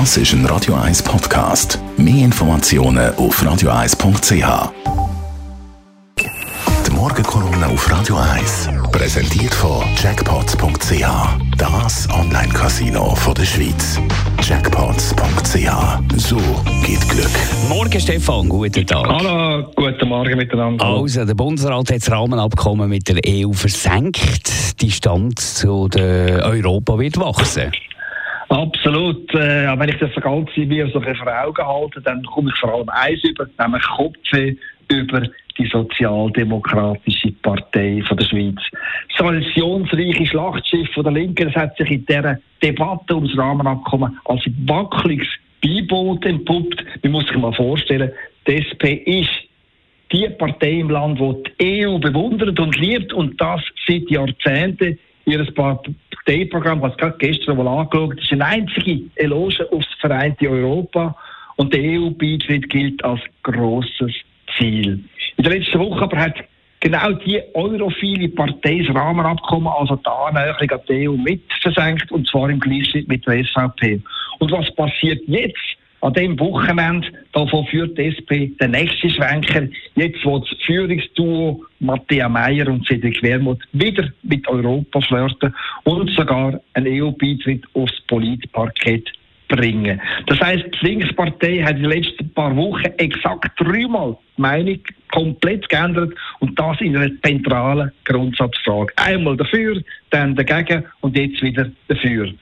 [0.00, 1.78] Das ist ein Radio 1 Podcast.
[1.96, 4.72] Mehr Informationen auf radio1.ch.
[6.84, 11.06] Die Morgenkolumne auf Radio 1 präsentiert von Jackpots.ch.
[11.56, 14.00] Das Online-Casino der Schweiz.
[14.42, 16.16] Jackpots.ch.
[16.16, 16.38] So
[16.84, 17.30] geht Glück.
[17.68, 19.06] Morgen, Stefan, guten Tag.
[19.06, 20.84] Hallo, guten Morgen miteinander.
[20.84, 24.80] Also, der Bundesrat hat das Rahmenabkommen mit der EU versenkt.
[24.80, 27.70] Die Distanz zu der Europa wird wachsen.
[28.54, 29.34] Absolut.
[29.34, 32.88] Äh, wenn ich das Ganze mir so vor Augen halte, dann komme ich vor allem
[32.88, 34.54] eins über, nämlich Kopfweh
[34.88, 35.22] über
[35.58, 38.60] die Sozialdemokratische Partei von der Schweiz.
[39.08, 44.44] Das traditionsreiche Schlachtschiff von der Linken das hat sich in dieser Debatte ums Rahmenabkommen als
[44.66, 45.28] wackeliges
[45.60, 46.84] Beiboot entpuppt.
[47.02, 48.12] Man muss sich mal vorstellen,
[48.46, 49.30] die SP ist
[50.12, 54.96] die Partei im Land, die die EU bewundert und liebt und das seit Jahrzehnten.
[55.26, 61.16] Ihr Parteiprogramm, was gerade gestern mal angeschaut, ist eine einzige Eloge aufs vereinte Europa
[61.56, 64.12] und der EU-Beitritt gilt als grosses
[64.56, 65.02] Ziel.
[65.36, 66.44] In der letzten Woche aber hat
[66.80, 72.28] genau die europhile Partei das Rahmenabkommen, also die Annäherung an die EU, mit versenkt, und
[72.28, 74.02] zwar im Gleichschritt mit der SVP.
[74.38, 75.73] Und was passiert jetzt?
[76.04, 79.66] An dem Wochenende, davon führt die SP den nächsten Schwenker.
[79.94, 86.60] Jetzt wo das Führungsduo Matthäa Meyer und Cedric Wermuth wieder mit Europa flirten und sogar
[86.74, 89.10] einen EU-Beitritt aufs Politparkett
[89.48, 89.98] bringen.
[90.26, 94.80] Das heißt, die Linkspartei hat in den letzten paar Wochen exakt dreimal die Meinung
[95.10, 98.92] komplett geändert und das in einer zentralen Grundsatzfrage.
[98.96, 99.80] Einmal dafür,
[100.10, 102.34] dann dagegen und jetzt wieder dafür.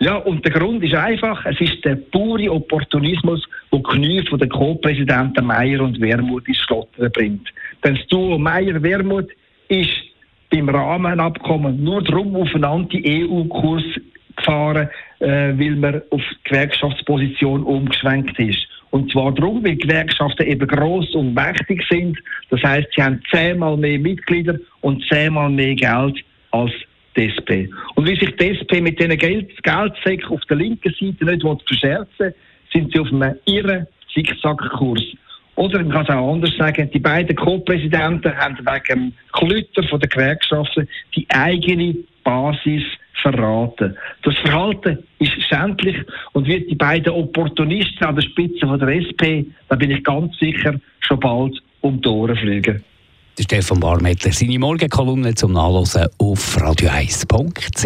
[0.00, 4.48] Ja, und der Grund ist einfach, es ist der pure Opportunismus, der Knie von den
[4.48, 7.48] Co-Präsidenten Meier und Wermuth ins Schlottern bringt.
[7.82, 9.30] Denn das Duo Meier-Wermuth
[9.68, 9.90] ist
[10.50, 13.82] beim Rahmenabkommen nur darum auf einen Anti-EU-Kurs
[14.36, 18.68] gefahren, äh, weil man auf die Gewerkschaftsposition umgeschwenkt ist.
[18.90, 22.18] Und zwar darum, weil Gewerkschaften eben gross und mächtig sind.
[22.50, 26.18] Das heißt, sie haben zehnmal mehr Mitglieder und zehnmal mehr Geld
[26.52, 26.72] als
[27.18, 27.68] die SP.
[27.96, 32.32] Und wie sich die SP mit diesen Geld Geldsäcken auf der linken Seite nicht verscherzen
[32.72, 35.02] sind sie auf einem irren Zickzackkurs.
[35.56, 39.98] Oder man kann es auch anders sagen, die beiden Co-Präsidenten haben wegen dem Klütter von
[39.98, 42.84] der Gewerkschaften die eigene Basis
[43.20, 43.96] verraten.
[44.22, 45.96] Das Verhalten ist schändlich
[46.32, 50.38] und wird die beiden Opportunisten an der Spitze von der SP, da bin ich ganz
[50.38, 52.84] sicher, schon bald um die Ohren fliegen.
[53.38, 57.84] Der Stefan Barmettler, seine Morgenkolumne zum Nachlesen auf radio1.ch.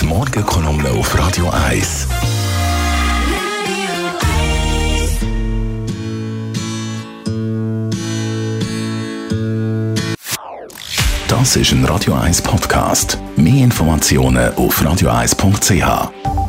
[0.00, 2.06] Die Morgenkolumne auf Radio 1.
[11.26, 13.18] Das ist ein Radio 1 Podcast.
[13.36, 16.41] Mehr Informationen auf radio1.ch.